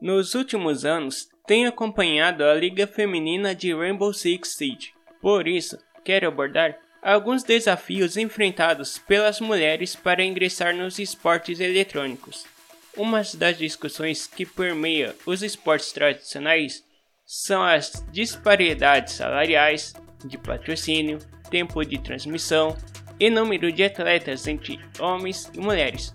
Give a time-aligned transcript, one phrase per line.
[0.00, 4.92] Nos últimos anos, tenho acompanhado a Liga Feminina de Rainbow Six Siege.
[5.20, 12.46] Por isso, quero abordar alguns desafios enfrentados pelas mulheres para ingressar nos esportes eletrônicos.
[12.96, 16.84] Uma das discussões que permeia os esportes tradicionais
[17.26, 19.94] são as disparidades salariais,
[20.24, 21.18] de patrocínio,
[21.50, 22.76] tempo de transmissão
[23.18, 26.14] e número de atletas entre homens e mulheres.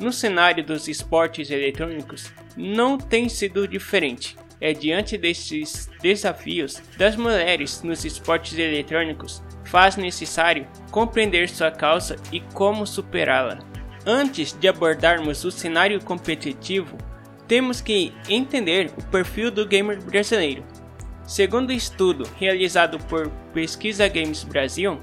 [0.00, 4.36] No cenário dos esportes eletrônicos, não tem sido diferente.
[4.60, 12.40] É diante desses desafios das mulheres nos esportes eletrônicos faz necessário compreender sua causa e
[12.40, 13.60] como superá-la.
[14.04, 16.96] Antes de abordarmos o cenário competitivo,
[17.46, 20.64] temos que entender o perfil do gamer brasileiro.
[21.24, 24.98] Segundo o estudo realizado por Pesquisa Games Brasil,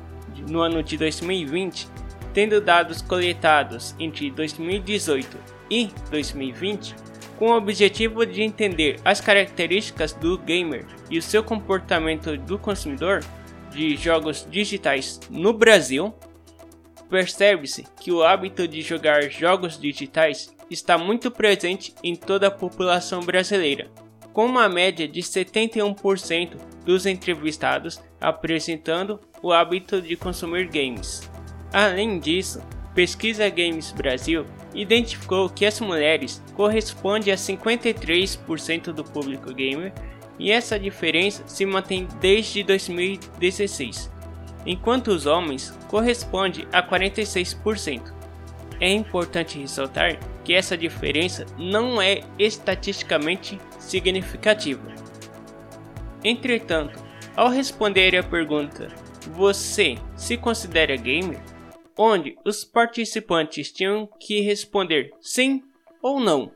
[0.49, 1.87] no ano de 2020,
[2.33, 5.37] tendo dados coletados entre 2018
[5.69, 6.95] e 2020,
[7.37, 13.23] com o objetivo de entender as características do gamer e o seu comportamento do consumidor
[13.71, 16.13] de jogos digitais no Brasil,
[17.09, 23.21] percebe-se que o hábito de jogar jogos digitais está muito presente em toda a população
[23.21, 23.89] brasileira,
[24.33, 31.29] com uma média de 71% dos entrevistados apresentando o hábito de consumir games.
[31.71, 32.61] Além disso,
[32.95, 39.93] Pesquisa Games Brasil identificou que as mulheres correspondem a 53% do público gamer
[40.39, 44.09] e essa diferença se mantém desde 2016,
[44.65, 48.13] enquanto os homens correspondem a 46%.
[48.79, 54.93] É importante ressaltar que essa diferença não é estatisticamente significativa.
[56.23, 56.97] Entretanto,
[57.35, 58.89] ao responder à pergunta:
[59.31, 61.54] Você se considera gamer?
[61.97, 65.63] Onde os participantes tinham que responder sim
[66.01, 66.51] ou não.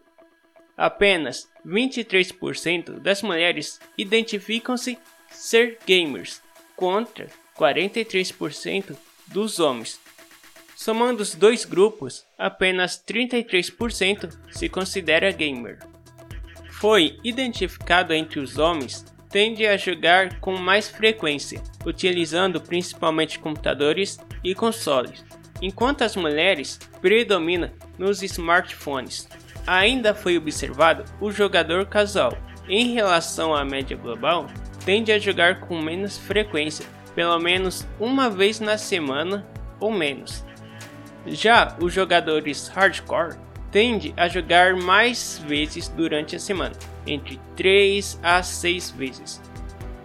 [0.78, 4.98] Apenas 23% das mulheres identificam-se
[5.30, 6.42] ser gamers,
[6.76, 8.96] contra 43%
[9.28, 10.00] dos homens.
[10.76, 15.80] Somando os dois grupos, apenas 33% se considera gamer.
[16.72, 24.56] Foi identificado entre os homens tende a jogar com mais frequência, utilizando principalmente computadores e
[24.56, 25.24] consoles,
[25.62, 29.28] enquanto as mulheres predominam nos smartphones.
[29.68, 32.38] Ainda foi observado o jogador casual,
[32.70, 34.48] em relação à média global,
[34.86, 39.46] tende a jogar com menos frequência, pelo menos uma vez na semana
[39.80, 40.46] ou menos.
[41.26, 43.38] Já os jogadores hardcore
[43.72, 49.42] tende a jogar mais vezes durante a semana, entre 3 a 6 vezes.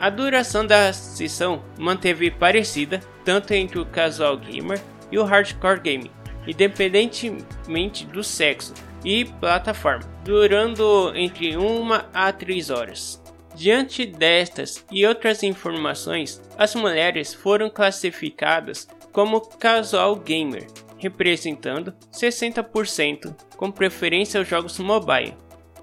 [0.01, 6.11] A duração da sessão manteve parecida tanto entre o casual gamer e o hardcore gaming,
[6.47, 13.23] independentemente do sexo e plataforma, durando entre 1 a 3 horas.
[13.55, 20.67] Diante destas e outras informações, as mulheres foram classificadas como casual gamer,
[20.99, 25.37] representando 60%, com preferência aos jogos mobile.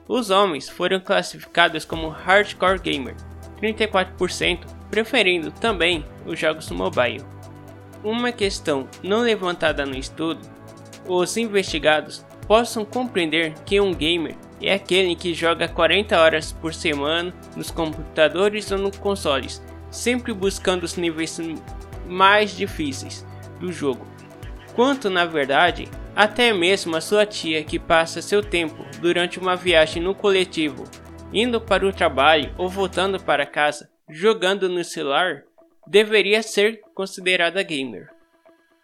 [0.07, 3.15] Os homens foram classificados como hardcore gamer,
[3.61, 7.23] 34%, preferindo também os jogos mobile.
[8.03, 10.41] Uma questão não levantada no estudo,
[11.07, 17.33] os investigados possam compreender que um gamer é aquele que joga 40 horas por semana
[17.55, 21.39] nos computadores ou nos consoles, sempre buscando os níveis
[22.07, 23.25] mais difíceis
[23.59, 24.05] do jogo,
[24.75, 30.01] quanto na verdade até mesmo a sua tia que passa seu tempo durante uma viagem
[30.01, 30.83] no coletivo,
[31.31, 35.43] indo para o trabalho ou voltando para casa, jogando no celular,
[35.87, 38.09] deveria ser considerada gamer.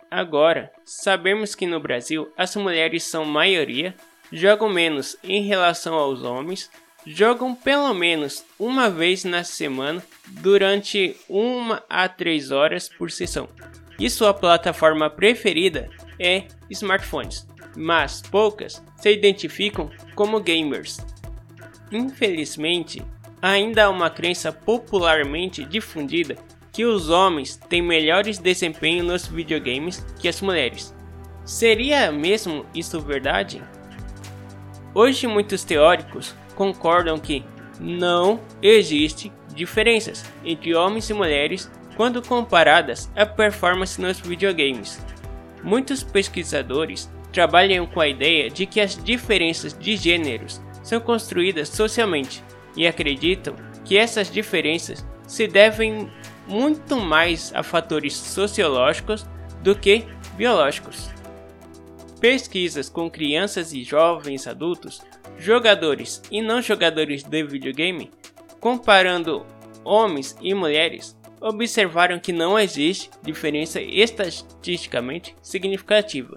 [0.09, 3.93] Agora, sabemos que no Brasil as mulheres são maioria,
[4.31, 6.71] jogam menos em relação aos homens,
[7.05, 13.49] jogam pelo menos uma vez na semana durante uma a três horas por sessão.
[13.99, 20.97] E sua plataforma preferida é smartphones, mas poucas se identificam como gamers.
[21.91, 23.01] Infelizmente,
[23.41, 26.35] ainda há uma crença popularmente difundida
[26.77, 30.95] que os homens têm melhores desempenho nos videogames que as mulheres.
[31.43, 33.63] Seria mesmo isso verdade?
[34.93, 37.43] Hoje muitos teóricos concordam que
[37.79, 45.03] não existe diferenças entre homens e mulheres quando comparadas à performance nos videogames.
[45.63, 52.43] Muitos pesquisadores trabalham com a ideia de que as diferenças de gêneros são construídas socialmente
[52.75, 56.09] e acreditam que essas diferenças se devem
[56.47, 59.25] muito mais a fatores sociológicos
[59.61, 61.09] do que biológicos.
[62.19, 65.01] Pesquisas com crianças e jovens adultos
[65.37, 68.09] jogadores e não jogadores de videogame,
[68.59, 69.45] comparando
[69.83, 76.35] homens e mulheres, observaram que não existe diferença estatisticamente significativa.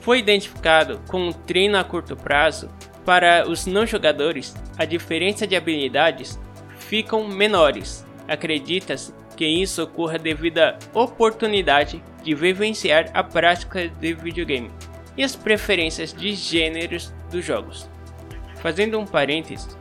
[0.00, 2.68] Foi identificado com um treino a curto prazo
[3.04, 6.38] para os não jogadores, a diferença de habilidades
[6.78, 8.04] ficam menores.
[8.28, 14.70] Acredita-se que isso ocorra devido à oportunidade de vivenciar a prática de videogame
[15.16, 17.88] e as preferências de gêneros dos jogos.
[18.56, 19.76] Fazendo um parênteses,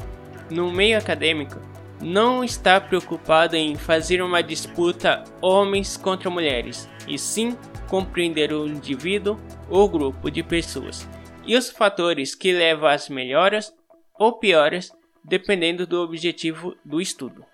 [0.49, 1.59] no meio acadêmico,
[2.01, 7.57] não está preocupado em fazer uma disputa homens contra mulheres, e sim
[7.87, 9.39] compreender o indivíduo
[9.69, 11.07] ou grupo de pessoas
[11.45, 13.73] e os fatores que levam às melhoras
[14.17, 14.91] ou piores
[15.23, 17.45] dependendo do objetivo do estudo.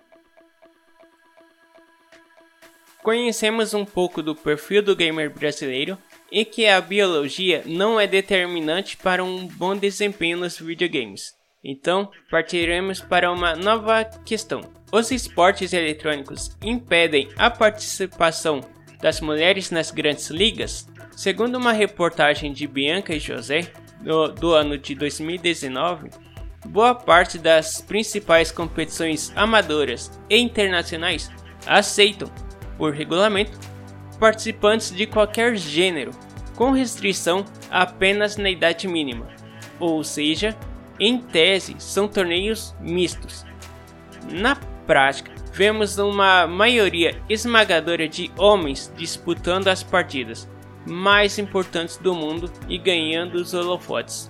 [3.02, 5.96] Conhecemos um pouco do perfil do gamer brasileiro
[6.30, 11.34] e que a biologia não é determinante para um bom desempenho nos videogames.
[11.62, 14.60] Então, partiremos para uma nova questão.
[14.92, 18.60] Os esportes eletrônicos impedem a participação
[19.00, 20.86] das mulheres nas grandes ligas?
[21.16, 26.10] Segundo uma reportagem de Bianca e José, do, do ano de 2019,
[26.66, 31.30] boa parte das principais competições amadoras e internacionais
[31.66, 32.30] aceitam,
[32.76, 33.58] por regulamento,
[34.18, 36.10] participantes de qualquer gênero,
[36.54, 39.26] com restrição apenas na idade mínima,
[39.78, 40.56] ou seja,
[40.98, 43.46] em tese são torneios mistos.
[44.30, 44.54] Na
[44.86, 50.48] prática, vemos uma maioria esmagadora de homens disputando as partidas
[50.86, 54.29] mais importantes do mundo e ganhando os holofotes.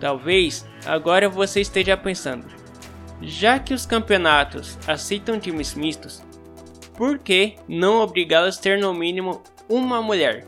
[0.00, 2.46] Talvez agora você esteja pensando:
[3.20, 6.22] já que os campeonatos aceitam times mistos,
[6.96, 10.46] por que não obrigá-los a ter no mínimo uma mulher?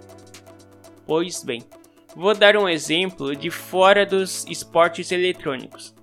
[1.06, 1.62] Pois bem,
[2.16, 5.94] vou dar um exemplo de fora dos esportes eletrônicos.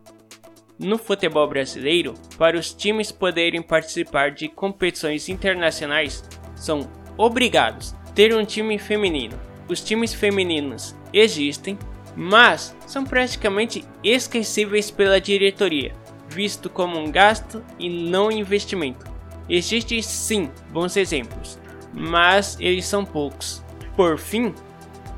[0.78, 6.24] No futebol brasileiro, para os times poderem participar de competições internacionais,
[6.56, 9.38] são obrigados a ter um time feminino.
[9.68, 11.78] Os times femininos existem,
[12.22, 15.96] mas são praticamente esquecíveis pela diretoria,
[16.28, 19.06] visto como um gasto e não investimento.
[19.48, 21.58] Existem sim bons exemplos,
[21.94, 23.64] mas eles são poucos.
[23.96, 24.54] Por fim,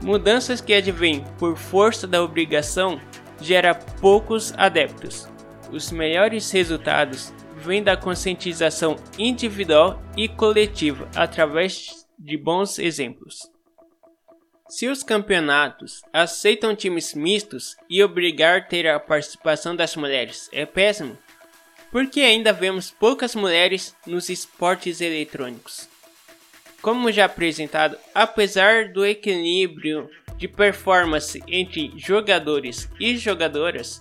[0.03, 3.01] mudanças que advêm por força da obrigação
[3.42, 5.27] gera poucos adeptos.
[5.71, 13.50] Os melhores resultados vêm da conscientização individual e coletiva através de bons exemplos.
[14.72, 20.66] Se os campeonatos aceitam times mistos e obrigar a ter a participação das mulheres é
[20.66, 21.18] péssimo,
[21.92, 25.90] porque ainda vemos poucas mulheres nos esportes eletrônicos.
[26.82, 34.00] Como já apresentado, apesar do equilíbrio de performance entre jogadores e jogadoras,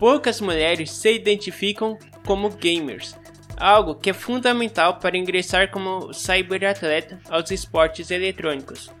[0.00, 3.14] poucas mulheres se identificam como gamers,
[3.56, 8.97] algo que é fundamental para ingressar como cyberatleta aos esportes eletrônicos.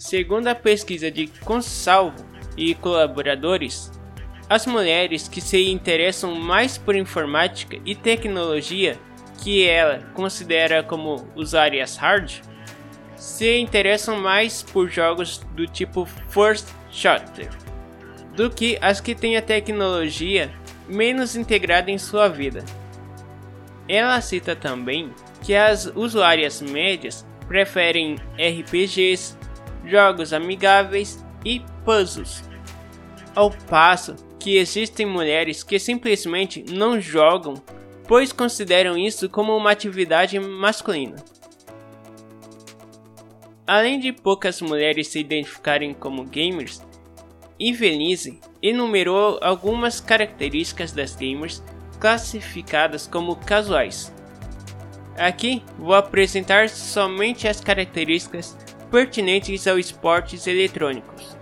[0.00, 2.24] Segundo a pesquisa de Consalvo
[2.56, 3.92] e colaboradores,
[4.48, 8.98] as mulheres que se interessam mais por informática e tecnologia
[9.42, 12.32] que ela considera como usuárias hard
[13.14, 17.50] se interessam mais por jogos do tipo First Shooter
[18.34, 20.50] do que as que têm a tecnologia
[20.88, 22.64] menos integrada em sua vida.
[23.86, 29.36] Ela cita também que as usuárias médias preferem RPGs,
[29.90, 32.44] jogos amigáveis e puzzles,
[33.34, 37.54] ao passo que existem mulheres que simplesmente não jogam,
[38.08, 41.16] pois consideram isso como uma atividade masculina.
[43.66, 46.82] Além de poucas mulheres se identificarem como gamers,
[47.58, 51.62] Invelise enumerou algumas características das gamers
[52.00, 54.12] classificadas como casuais.
[55.16, 58.56] Aqui vou apresentar somente as características
[58.90, 61.36] pertinentes aos esportes eletrônicos.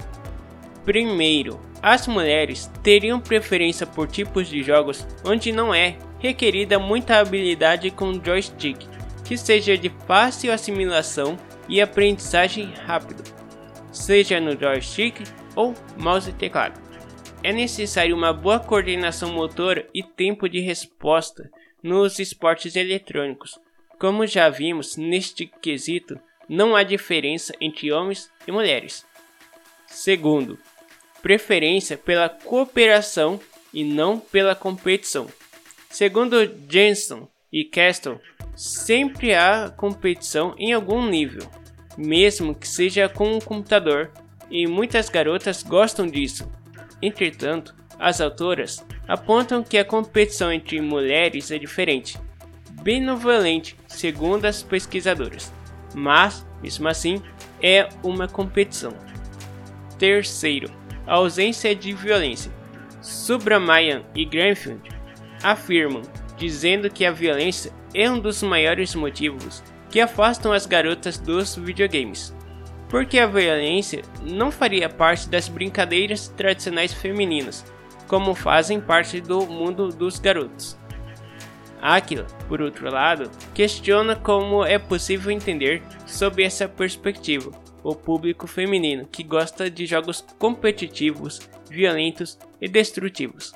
[0.84, 7.90] Primeiro, as mulheres teriam preferência por tipos de jogos onde não é requerida muita habilidade
[7.90, 8.86] com joystick,
[9.24, 11.36] que seja de fácil assimilação
[11.68, 13.22] e aprendizagem rápido,
[13.92, 15.22] seja no joystick
[15.54, 16.80] ou mouse e teclado.
[17.42, 21.48] É necessário uma boa coordenação motora e tempo de resposta
[21.82, 23.60] nos esportes eletrônicos.
[23.98, 29.04] Como já vimos neste quesito, não há diferença entre homens e mulheres.
[29.86, 30.58] Segundo,
[31.22, 33.40] preferência pela cooperação
[33.72, 35.28] e não pela competição.
[35.90, 36.36] Segundo
[36.68, 38.20] Jensen e Castle,
[38.54, 41.48] sempre há competição em algum nível,
[41.96, 44.12] mesmo que seja com um computador
[44.50, 46.50] e muitas garotas gostam disso.
[47.00, 52.18] Entretanto, as autoras apontam que a competição entre mulheres é diferente,
[52.82, 55.52] benevolente, segundo as pesquisadoras,
[55.94, 57.22] mas, mesmo assim,
[57.62, 58.94] é uma competição.
[59.98, 60.70] Terceiro,
[61.06, 62.52] a ausência de violência.
[63.00, 64.90] Subramanian e Granfield
[65.42, 66.02] afirmam,
[66.36, 72.34] dizendo que a violência é um dos maiores motivos que afastam as garotas dos videogames,
[72.88, 77.64] porque a violência não faria parte das brincadeiras tradicionais femininas,
[78.06, 80.78] como fazem parte do mundo dos garotos.
[81.80, 87.50] Aquila, por outro lado, questiona como é possível entender sob essa perspectiva
[87.82, 93.54] o público feminino que gosta de jogos competitivos, violentos e destrutivos.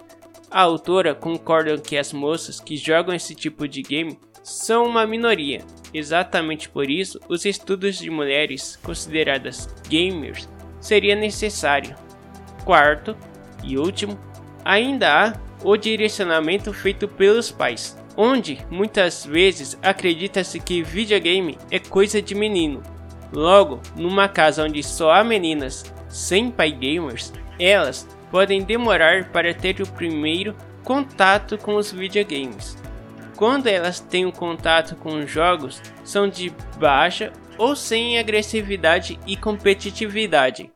[0.50, 5.62] A autora concorda que as moças que jogam esse tipo de game são uma minoria.
[5.95, 10.49] Exatamente por isso, os estudos de mulheres consideradas gamers
[10.81, 11.95] seria necessário.
[12.64, 13.17] Quarto
[13.62, 14.19] e último,
[14.64, 22.21] ainda há o direcionamento feito pelos pais, onde muitas vezes acredita-se que videogame é coisa
[22.21, 22.83] de menino.
[23.33, 29.81] Logo, numa casa onde só há meninas sem pai gamers, elas podem demorar para ter
[29.81, 30.54] o primeiro
[30.85, 32.76] contato com os videogames.
[33.37, 40.71] Quando elas têm um contato com jogos, são de baixa ou sem agressividade e competitividade,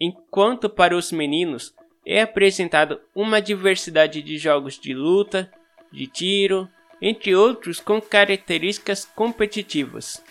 [0.00, 5.50] enquanto para os meninos é apresentado uma diversidade de jogos de luta,
[5.92, 6.68] de tiro,
[7.00, 10.22] entre outros com características competitivas.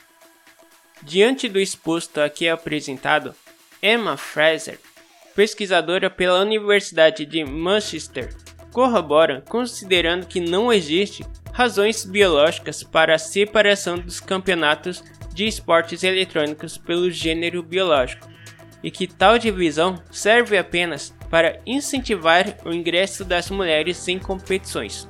[1.02, 3.34] Diante do exposto aqui apresentado,
[3.82, 4.80] Emma Fraser,
[5.36, 8.36] pesquisadora pela Universidade de Manchester,
[8.72, 16.78] corrobora considerando que não existe razões biológicas para a separação dos campeonatos de esportes eletrônicos
[16.78, 18.28] pelo gênero biológico
[18.84, 25.09] e que tal divisão serve apenas para incentivar o ingresso das mulheres em competições.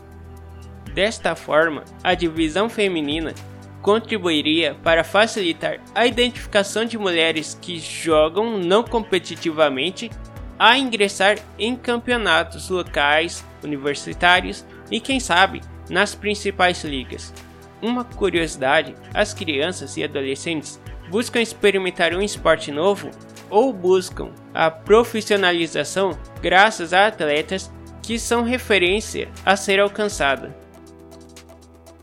[0.94, 3.34] Desta forma, a divisão feminina
[3.82, 10.10] contribuiria para facilitar a identificação de mulheres que jogam não competitivamente
[10.58, 17.34] a ingressar em campeonatos locais, universitários e, quem sabe, nas principais ligas.
[17.82, 20.80] Uma curiosidade: as crianças e adolescentes
[21.10, 23.10] buscam experimentar um esporte novo
[23.50, 27.72] ou buscam a profissionalização graças a atletas
[28.04, 30.56] que são referência a ser alcançada.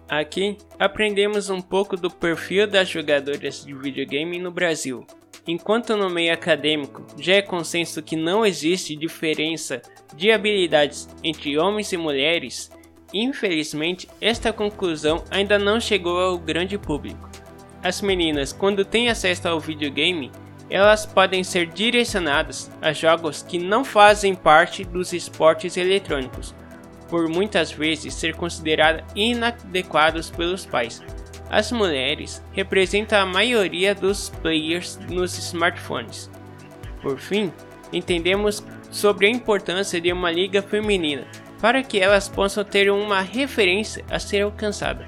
[0.08, 5.04] Aqui aprendemos um pouco do perfil das jogadoras de videogame no Brasil.
[5.48, 9.82] Enquanto no meio acadêmico já é consenso que não existe diferença
[10.14, 12.70] de habilidades entre homens e mulheres,
[13.12, 17.28] infelizmente esta conclusão ainda não chegou ao grande público.
[17.82, 20.30] As meninas, quando têm acesso ao videogame,
[20.70, 26.54] elas podem ser direcionadas a jogos que não fazem parte dos esportes eletrônicos,
[27.08, 31.02] por muitas vezes ser consideradas inadequados pelos pais.
[31.48, 36.30] As mulheres representam a maioria dos players nos smartphones.
[37.00, 37.52] Por fim,
[37.92, 41.26] entendemos sobre a importância de uma liga feminina
[41.60, 45.06] para que elas possam ter uma referência a ser alcançada.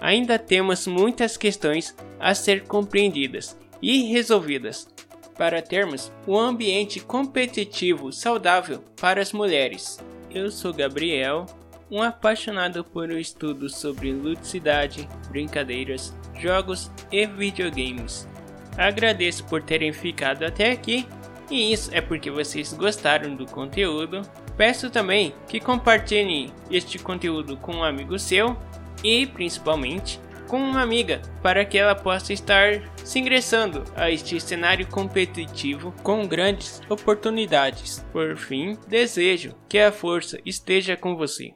[0.00, 4.88] Ainda temos muitas questões a ser compreendidas e resolvidas
[5.36, 9.98] para termos um ambiente competitivo saudável para as mulheres.
[10.34, 11.46] Eu sou Gabriel,
[11.88, 18.28] um apaixonado por um estudo sobre ludicidade, brincadeiras, jogos e videogames.
[18.76, 21.06] Agradeço por terem ficado até aqui,
[21.48, 24.22] e isso é porque vocês gostaram do conteúdo.
[24.56, 28.56] Peço também que compartilhem este conteúdo com um amigo seu
[29.04, 30.18] e, principalmente,
[30.54, 36.28] com uma amiga para que ela possa estar se ingressando a este cenário competitivo com
[36.28, 38.06] grandes oportunidades.
[38.12, 41.54] Por fim, desejo que a força esteja com você.